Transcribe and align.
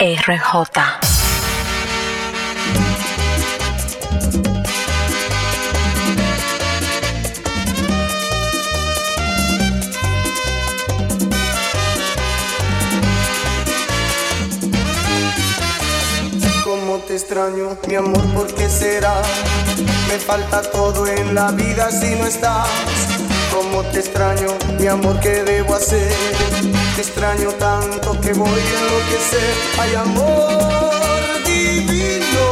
RJ. 0.00 0.38
Cómo 16.62 16.98
te 16.98 17.16
extraño, 17.16 17.76
mi 17.88 17.96
amor, 17.96 18.22
¿por 18.34 18.54
qué 18.54 18.68
será? 18.68 19.20
Me 20.06 20.18
falta 20.20 20.62
todo 20.62 21.08
en 21.08 21.34
la 21.34 21.50
vida 21.50 21.90
si 21.90 22.14
no 22.14 22.24
estás. 22.24 22.68
Cómo 23.52 23.82
te 23.90 23.98
extraño, 23.98 24.46
mi 24.78 24.86
amor, 24.86 25.18
¿qué 25.18 25.42
debo 25.42 25.74
hacer? 25.74 26.77
Te 26.98 27.02
extraño 27.02 27.50
tanto 27.52 28.20
que 28.20 28.32
voy 28.32 28.48
a 28.48 28.78
enloquecer. 28.80 29.54
Ay, 29.78 29.94
amor 29.94 31.44
divino, 31.46 32.44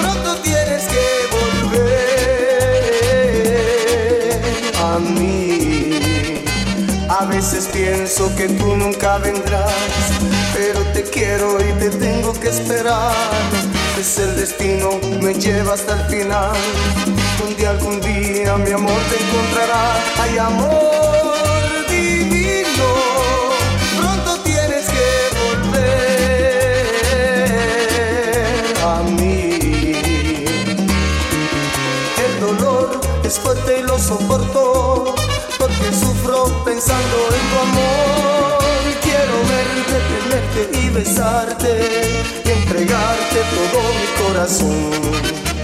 pronto 0.00 0.36
tienes 0.42 0.84
que 0.84 1.26
volver 1.66 2.00
a 4.80 5.00
mí. 5.00 6.44
A 7.08 7.24
veces 7.24 7.68
pienso 7.72 8.32
que 8.36 8.46
tú 8.46 8.76
nunca 8.76 9.18
vendrás, 9.18 9.72
pero 10.54 10.80
te 10.92 11.02
quiero 11.02 11.58
y 11.60 11.72
te 11.80 11.90
tengo 11.90 12.32
que 12.34 12.48
esperar. 12.48 13.12
Es 13.98 14.18
el 14.20 14.36
destino, 14.36 15.00
me 15.20 15.34
lleva 15.34 15.74
hasta 15.74 15.94
el 16.00 16.06
final. 16.08 16.56
Un 17.44 17.56
día, 17.56 17.70
algún 17.70 18.00
día, 18.02 18.56
mi 18.56 18.70
amor 18.70 19.00
te 19.10 19.16
encontrará. 19.16 20.00
Ay, 20.20 20.38
amor 20.38 21.11
porque 35.58 35.92
sufro 35.92 36.44
pensando 36.64 37.16
en 37.38 37.44
tu 37.50 37.58
amor. 37.58 38.58
Quiero 39.02 39.36
verte, 39.48 39.96
tenerte 40.12 40.78
y 40.78 40.90
besarte 40.90 41.70
y 42.44 42.50
entregarte 42.50 43.38
todo 43.54 43.80
mi 43.98 44.06
corazón. 44.24 45.61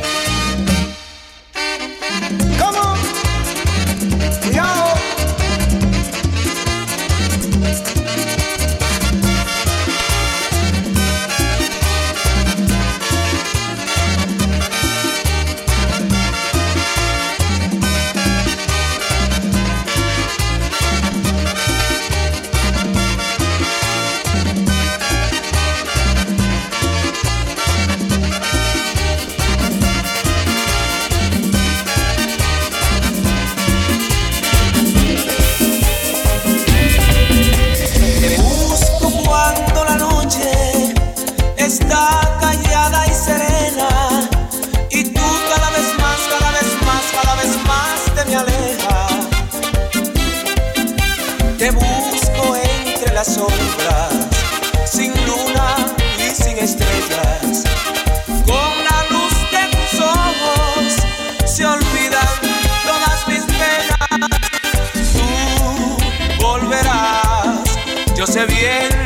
Bien 68.47 68.98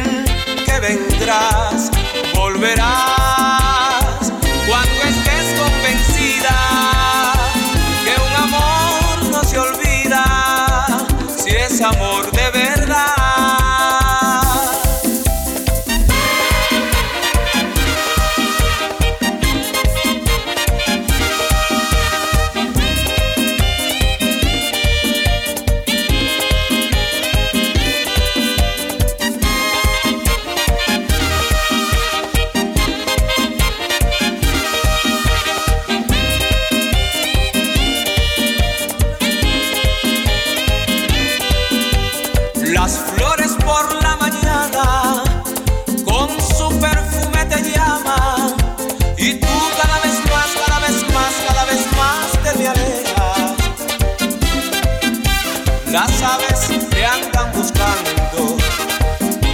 Las 55.92 56.22
aves 56.22 56.88
te 56.88 57.04
andan 57.04 57.52
buscando 57.52 58.56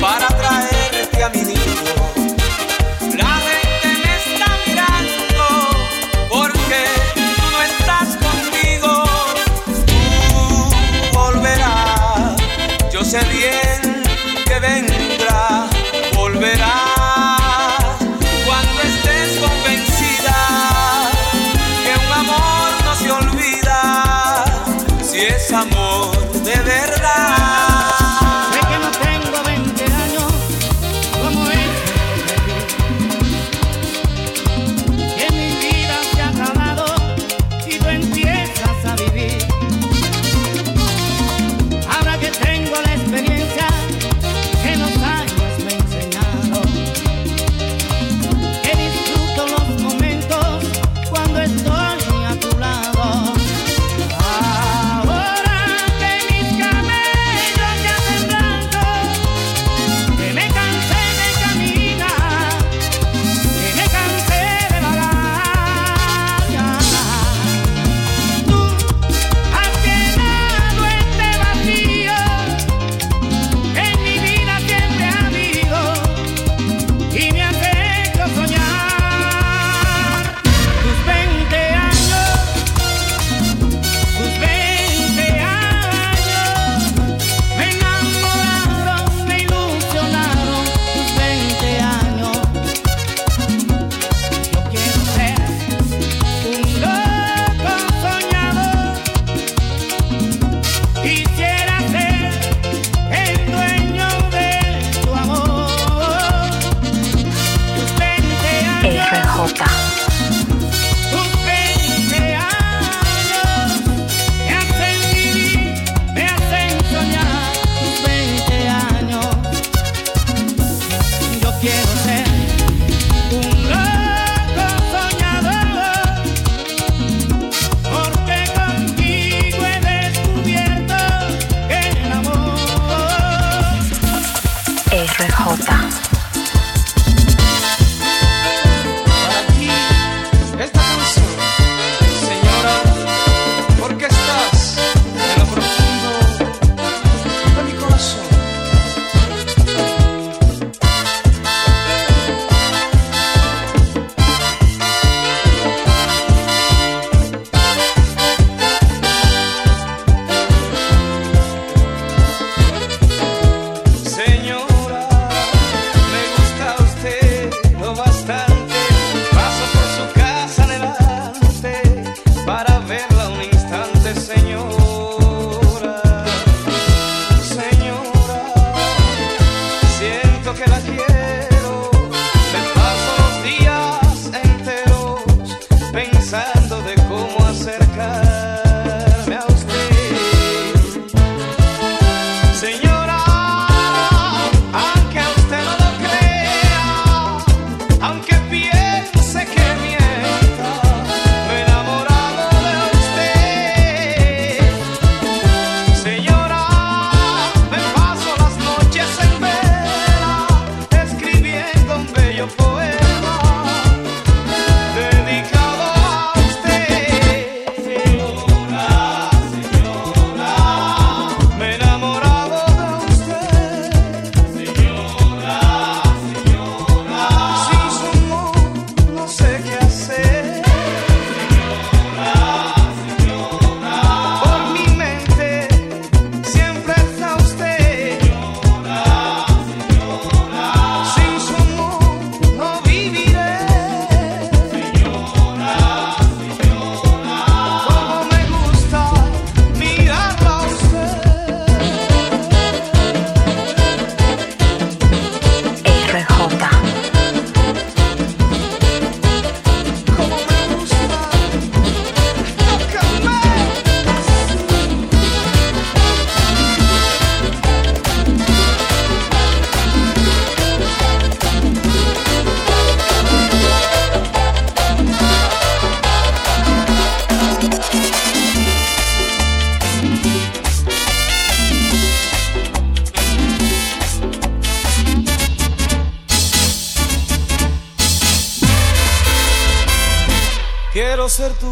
para 0.00 0.28
traerte 0.28 1.24
a 1.24 1.28
mi 1.30 1.42
niño. 1.42 1.57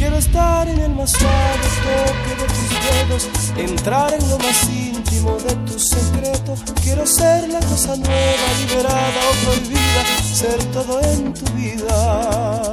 Quiero 0.00 0.16
estar 0.16 0.66
en 0.66 0.80
el 0.80 0.94
más 0.94 1.10
suave 1.10 1.68
toque 1.84 2.34
de 2.40 2.46
tus 2.48 3.28
dedos, 3.28 3.28
entrar 3.58 4.14
en 4.14 4.30
lo 4.30 4.38
más 4.38 4.66
íntimo 4.70 5.36
de 5.36 5.54
tu 5.70 5.78
secreto. 5.78 6.54
Quiero 6.82 7.06
ser 7.06 7.46
la 7.50 7.60
cosa 7.60 7.96
nueva, 7.96 8.46
liberada 8.60 9.20
o 9.30 9.44
prohibida, 9.44 10.02
ser 10.22 10.64
todo 10.72 11.02
en 11.02 11.34
tu 11.34 11.52
vida. 11.52 12.72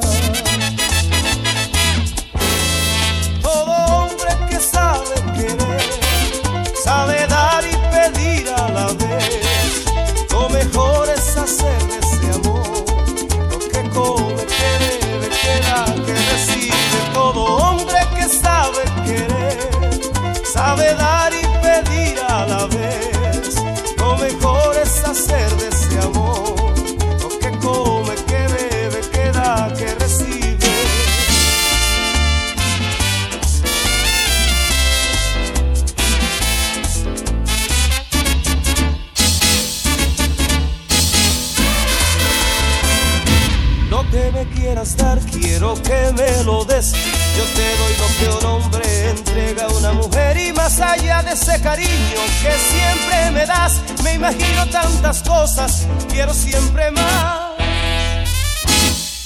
Quiero 45.57 45.73
que 45.81 46.13
me 46.13 46.43
lo 46.43 46.63
des 46.65 46.91
yo 46.91 47.43
te 47.55 47.77
doy 47.77 47.93
lo 47.97 48.07
que 48.17 48.45
un 48.45 48.45
hombre 48.45 49.09
entrega 49.09 49.65
a 49.65 49.69
una 49.69 49.91
mujer 49.93 50.37
y 50.37 50.53
más 50.53 50.79
allá 50.79 51.23
de 51.23 51.31
ese 51.31 51.59
cariño 51.61 52.21
que 52.43 52.51
siempre 52.51 53.31
me 53.31 53.45
das, 53.45 53.81
me 54.03 54.13
imagino 54.13 54.67
tantas 54.67 55.23
cosas, 55.23 55.87
quiero 56.09 56.33
siempre 56.33 56.91
más. 56.91 57.57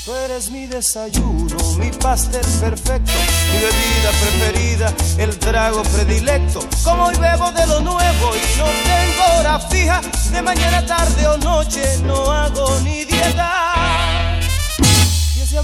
Tú 0.05 0.15
eres 0.15 0.49
mi 0.49 0.67
desayuno, 0.67 1.57
mi 1.77 1.91
pastel 1.91 2.45
perfecto, 2.59 3.11
mi 3.51 3.59
bebida 3.59 4.11
preferida, 4.21 4.93
el 5.17 5.37
trago 5.37 5.83
predilecto. 5.83 6.61
Como 6.83 7.07
hoy 7.07 7.15
bebo 7.17 7.51
de 7.51 7.67
lo 7.67 7.81
nuevo 7.81 8.31
y 8.35 8.57
no 8.57 8.65
tengo 8.65 9.39
hora 9.39 9.59
fija, 9.59 10.01
de 10.31 10.41
mañana, 10.41 10.85
tarde 10.85 11.27
o 11.27 11.37
noche 11.37 11.83
no 12.05 12.31
hago 12.31 12.79
ni 12.83 13.03
dieta 13.05 13.60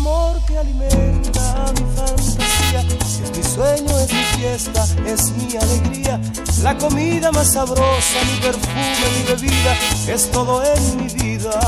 amor 0.07 0.39
que 0.45 0.57
alimenta 0.57 1.65
mi 1.73 1.95
fantasía. 1.95 2.81
Es 3.23 3.37
mi 3.37 3.43
sueño, 3.43 3.99
es 3.99 4.13
mi 4.13 4.23
fiesta, 4.37 4.85
es 5.05 5.31
mi 5.31 5.55
alegría. 5.57 6.19
La 6.63 6.77
comida 6.77 7.31
más 7.31 7.53
sabrosa, 7.53 8.17
mi 8.29 8.39
perfume, 8.39 9.05
mi 9.17 9.23
bebida, 9.27 9.73
es 10.07 10.31
todo 10.31 10.63
en 10.63 10.97
mi 10.97 11.07
vida. 11.09 11.59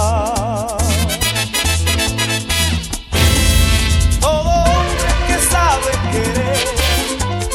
Todo 4.22 4.50
hombre 4.50 5.10
que 5.28 5.38
sabe 5.54 5.92
querer, 6.12 6.68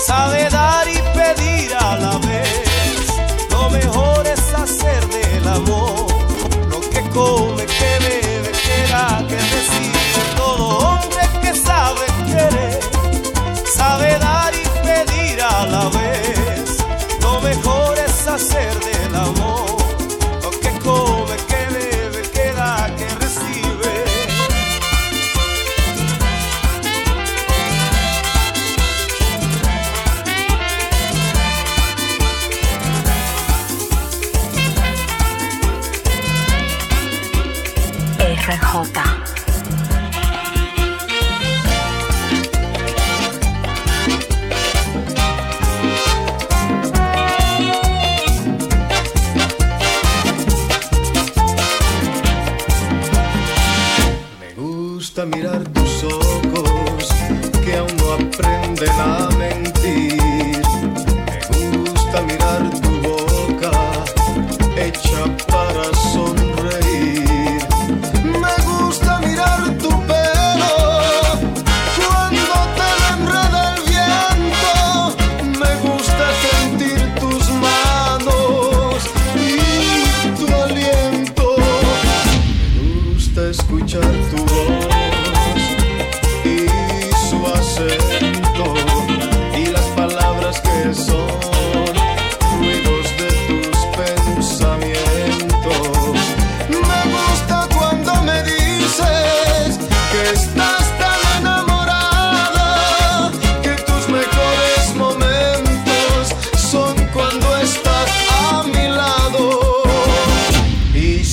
sabe 0.06 0.50
dar 0.50 0.86
y 0.88 0.98
pedir 1.18 1.74
a 1.74 1.96
la 1.96 2.18
vez. 2.18 2.48
Lo 3.50 3.70
mejor 3.70 4.26
es 4.26 4.54
hacer 4.54 5.08
del 5.08 5.48
amor 5.48 6.06
lo 6.68 6.80
que 6.80 7.00
come, 7.10 7.64
que 7.66 7.98
bebe. 8.00 8.23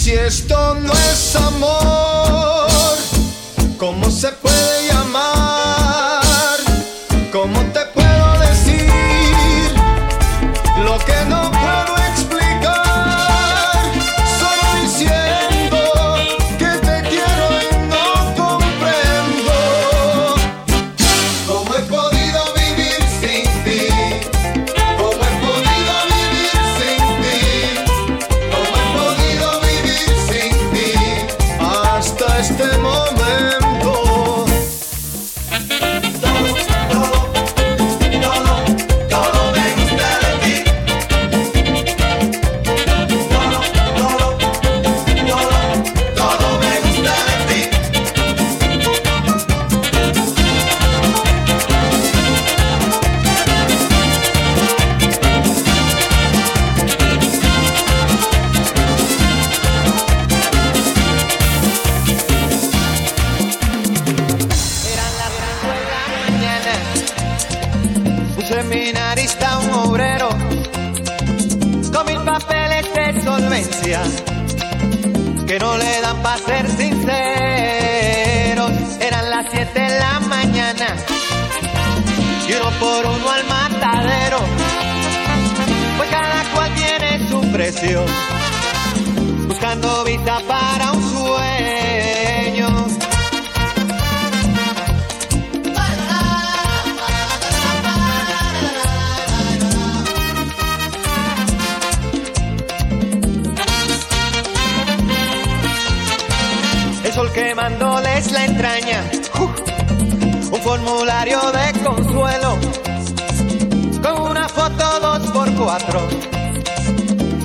Si 0.02 0.14
esto 0.14 0.74
no 0.74 0.92
es 0.94 1.36
amor, 1.36 2.98
¿cómo 3.78 4.10
se 4.10 4.30
puede 4.32 4.88
llamar? 4.88 5.31
Seminarista, 68.62 69.58
un 69.60 69.70
obrero, 69.72 70.30
con 71.94 72.06
mil 72.06 72.20
papeles 72.24 72.86
de 72.94 73.22
solvencia, 73.24 74.02
que 75.48 75.60
no 75.60 75.78
le 75.78 76.02
dan 76.02 76.22
para 76.22 76.38
ser 76.38 76.68
sinceros. 76.70 77.02
Eran 79.00 79.30
las 79.30 79.46
siete 79.52 79.80
de 79.80 80.00
la 80.00 80.20
mañana, 80.22 80.96
y 82.48 82.54
uno 82.54 82.70
por 82.80 83.06
uno 83.06 83.32
al 83.32 83.46
matadero, 83.46 84.40
pues 85.98 86.10
cada 86.10 86.44
cual 86.54 86.74
tiene 86.76 87.28
su 87.30 87.42
precio, 87.52 88.06
buscando 89.48 90.04
vista 90.04 90.40
para 90.48 90.92
un 90.92 91.02
sueño. 91.02 91.61
Quemándoles 107.52 108.32
la 108.32 108.46
entraña, 108.46 109.04
¡Uf! 109.38 109.52
un 110.54 110.62
formulario 110.62 111.52
de 111.52 111.74
consuelo, 111.84 112.58
con 114.02 114.22
una 114.32 114.48
foto 114.48 115.00
dos 115.02 115.30
por 115.32 115.54
cuatro, 115.56 116.08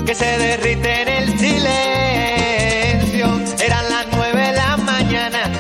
que 0.07 0.15
se 0.15 0.39
derrite 0.39 1.03
en 1.03 1.09
el 1.09 1.37
silencio, 1.41 3.27
eran 3.59 3.89
las 3.91 4.07
nueve 4.13 4.43
de 4.43 4.53
la 4.53 4.77
mañana, 4.77 5.51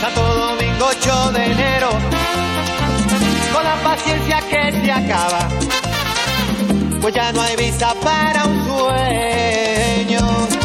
Santo 0.00 0.22
Domingo 0.22 0.86
8 0.90 1.32
de 1.32 1.44
enero, 1.44 1.90
con 3.52 3.64
la 3.64 3.74
paciencia 3.82 4.40
que 4.48 4.80
se 4.80 4.92
acaba, 4.92 5.48
pues 7.00 7.12
ya 7.12 7.32
no 7.32 7.42
hay 7.42 7.56
vista 7.56 7.94
para 7.94 8.44
un 8.44 8.64
sueño. 8.64 10.61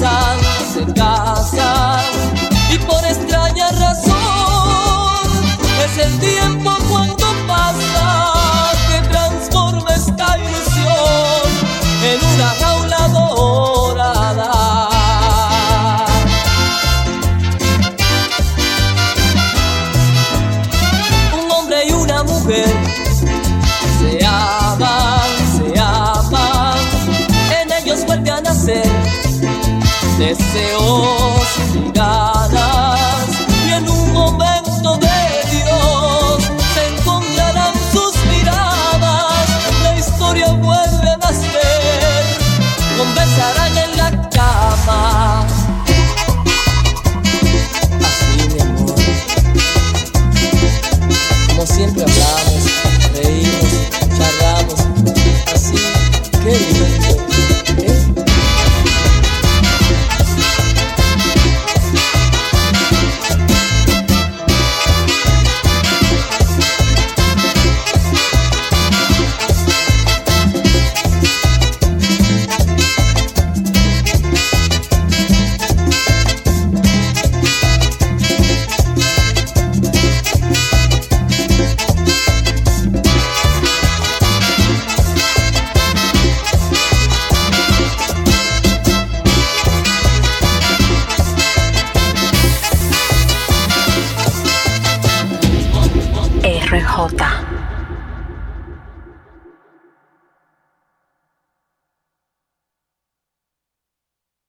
pasado. 0.00 0.39